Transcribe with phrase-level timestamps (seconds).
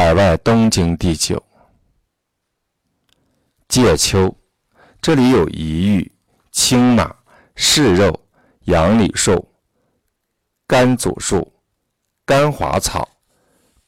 [0.00, 1.42] 海外东京第九，
[3.66, 4.32] 介丘，
[5.02, 6.12] 这里有一玉、
[6.52, 7.12] 青马、
[7.56, 8.28] 柿肉、
[8.66, 9.52] 杨李树、
[10.68, 11.52] 甘祖树、
[12.24, 13.08] 甘华草，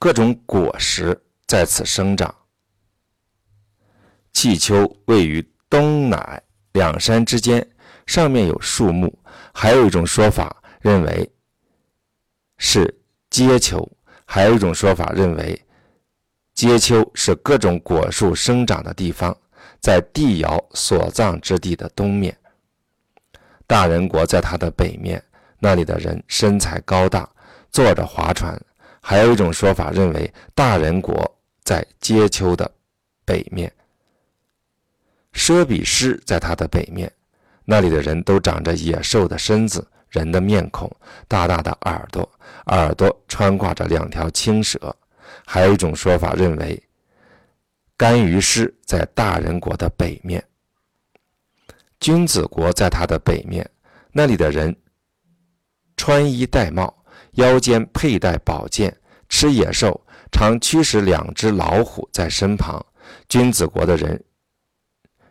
[0.00, 2.34] 各种果实在此生长。
[4.32, 6.42] 气丘位于东乃
[6.72, 7.64] 两山之间，
[8.04, 9.16] 上面有树木。
[9.54, 11.32] 还有一种说法认为
[12.58, 13.00] 是
[13.30, 13.88] 阶丘，
[14.24, 15.64] 还有一种说法认为。
[16.54, 19.36] 阶丘是各种果树生长的地方，
[19.80, 22.36] 在帝尧所葬之地的东面。
[23.66, 25.22] 大人国在它的北面，
[25.58, 27.28] 那里的人身材高大，
[27.70, 28.60] 坐着划船。
[29.00, 32.70] 还有一种说法认为，大人国在阶丘的
[33.24, 33.72] 北面。
[35.32, 37.10] 奢比施在它的北面，
[37.64, 40.90] 那里的人都长着野兽的身子，人的面孔，
[41.28, 42.28] 大大的耳朵，
[42.66, 44.94] 耳朵穿挂着两条青蛇。
[45.52, 46.80] 还有一种说法认为，
[47.96, 50.40] 甘于师在大人国的北面，
[51.98, 53.68] 君子国在它的北面，
[54.12, 54.72] 那里的人
[55.96, 58.96] 穿衣戴帽，腰间佩戴宝剑，
[59.28, 62.80] 吃野兽，常驱使两只老虎在身旁。
[63.28, 64.22] 君子国的人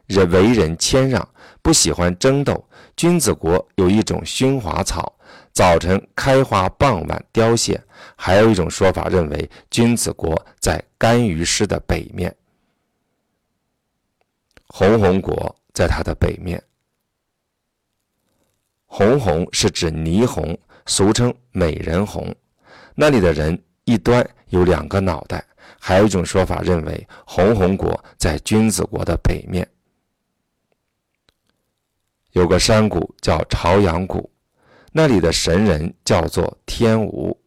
[0.06, 1.26] 人为人谦让，
[1.62, 2.62] 不喜欢争斗。
[2.98, 5.18] 君子国有一种熏华草。
[5.60, 7.84] 早晨开花，傍晚凋谢。
[8.16, 12.34] 还有一种说法认为，君子国在甘于师的北面，
[14.68, 16.64] 红红国在它的北面。
[18.86, 22.34] 红红是指霓虹，俗称美人红。
[22.96, 25.46] 那里的人一端有两个脑袋。
[25.78, 29.70] 还有一种说法认为，红红国在君子国的北面。
[32.32, 34.32] 有个山谷叫朝阳谷。
[34.92, 37.38] 那里的神人叫做天吴，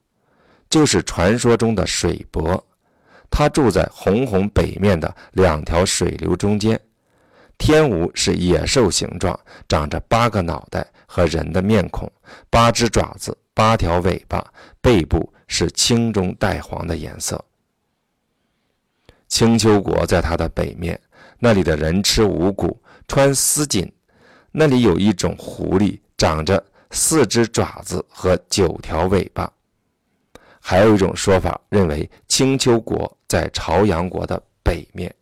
[0.70, 2.64] 就是传说中的水伯。
[3.30, 6.78] 他住在红红北面的两条水流中间。
[7.58, 9.38] 天吴是野兽形状，
[9.68, 12.10] 长着八个脑袋和人的面孔，
[12.50, 14.44] 八只爪子，八条尾巴，
[14.80, 17.42] 背部是青中带黄的颜色。
[19.28, 21.00] 青丘国在它的北面，
[21.38, 23.90] 那里的人吃五谷，穿丝锦。
[24.50, 26.62] 那里有一种狐狸，长着。
[26.92, 29.50] 四只爪子和九条尾巴。
[30.60, 35.12] 还有一种说法认为，青丘国在朝阳国的北面。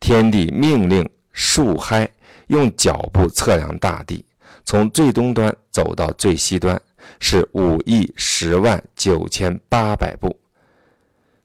[0.00, 2.08] 天帝命令树嗨
[2.46, 4.24] 用脚步测量大地，
[4.64, 6.80] 从最东端走到最西端
[7.20, 10.38] 是五亿十万九千八百步。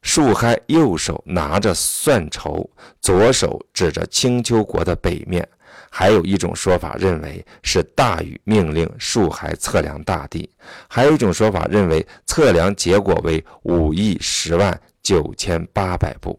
[0.02, 2.68] 树嗨右手拿着算筹，
[3.02, 5.46] 左手指着青丘国的北面。
[5.88, 10.48] 还有一种说法认为是大禹命令树海测量大地，
[10.88, 16.38] 还有一种说法认为测量结果为五亿十万九千八百步。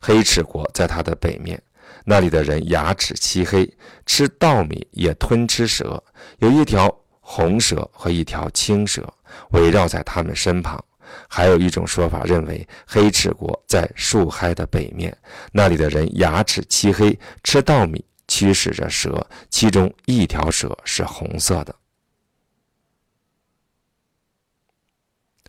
[0.00, 1.62] 黑齿国在它的北面，
[2.04, 3.70] 那里的人牙齿漆黑，
[4.06, 6.02] 吃稻米也吞吃蛇，
[6.38, 9.06] 有一条红蛇和一条青蛇
[9.50, 10.82] 围绕在他们身旁。
[11.28, 15.16] 还有一种说法认为，黑齿国在树嗨的北面，
[15.52, 21.74] 那里的人牙齿漆黑，吃稻米驱使着蛇，其中一条蛇是红色的。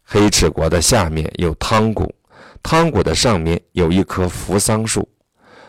[0.03, 2.13] 黑齿国的下面有汤谷，
[2.61, 5.07] 汤谷的上面有一棵扶桑树，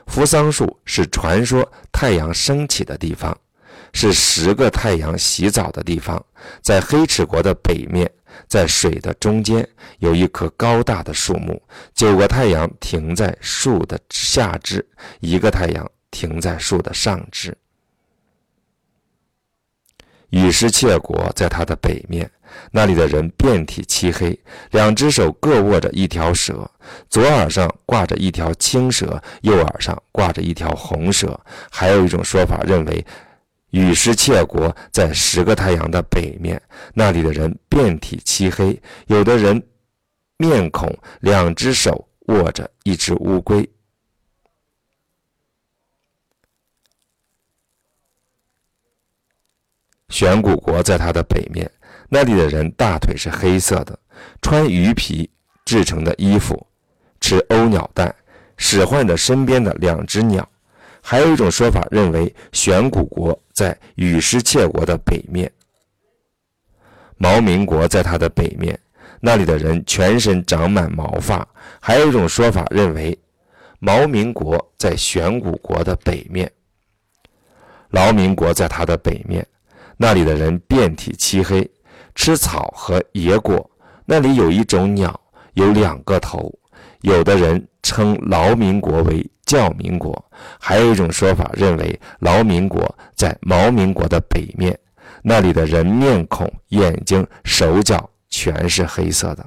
[0.09, 3.39] 扶桑树是传说太阳升起的地方，
[3.93, 6.25] 是十个太阳洗澡的地方，
[6.61, 8.11] 在黑齿国的北面。
[8.49, 9.67] 在水的中间
[9.99, 11.63] 有一棵高大的树木，
[11.95, 14.85] 九个太阳停在树的下枝，
[15.21, 17.55] 一个太阳停在树的上枝。
[20.31, 22.29] 羽狮切国在它的北面，
[22.71, 24.39] 那里的人遍体漆黑，
[24.71, 26.69] 两只手各握着一条蛇，
[27.11, 31.39] 左耳上挂着一条青蛇，右耳上挂着一条红蛇。
[31.71, 33.05] 还有一种说法认为。
[33.73, 36.61] 羽狮切国在十个太阳的北面，
[36.95, 39.63] 那里的人遍体漆黑，有的人
[40.37, 43.69] 面孔两只手握着一只乌龟。
[50.11, 51.71] 玄古国在它的北面，
[52.11, 53.99] 那里的人大腿是黑色的，
[54.43, 55.31] 穿鱼皮
[55.65, 56.67] 制成的衣服，
[57.23, 58.15] 吃鸥鸟蛋，
[58.59, 60.47] 使唤着身边的两只鸟。
[61.01, 65.51] 还有一种说法认为，玄古国在羽狮切国的北面，
[67.17, 68.79] 毛民国在它的北面，
[69.21, 71.47] 那里的人全身长满毛发。
[71.81, 73.17] 还有一种说法认为，
[73.79, 76.51] 毛民国在玄古国的北面，
[77.91, 79.47] 劳民国在它的北面，
[79.97, 81.71] 那里的人遍体漆黑，
[82.15, 83.71] 吃草和野果。
[84.05, 85.21] 那里有一种鸟，
[85.55, 86.53] 有两个头。
[87.03, 90.25] 有的人称劳民国为教民国，
[90.59, 92.83] 还有一种说法认为劳民国
[93.15, 94.79] 在毛民国的北面，
[95.23, 99.47] 那里的人面孔、眼睛、手脚全是黑色的。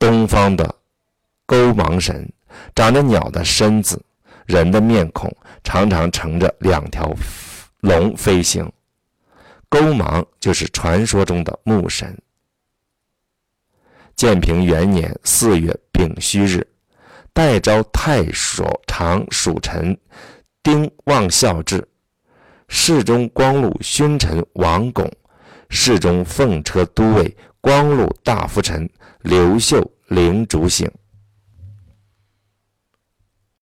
[0.00, 0.74] 东方的
[1.46, 2.28] 勾芒神
[2.74, 4.04] 长着鸟的身子，
[4.44, 7.08] 人的面孔，常常乘着两条
[7.82, 8.68] 龙飞行。
[9.68, 12.20] 勾芒就是传说中的木神。
[14.16, 16.66] 建平元年四月丙戌日，
[17.32, 19.96] 代召太守常属臣
[20.62, 21.86] 丁望孝至，
[22.68, 25.10] 侍中光禄勋臣王巩，
[25.68, 28.88] 侍中奉车都尉光禄大夫臣
[29.22, 30.88] 刘秀领主省。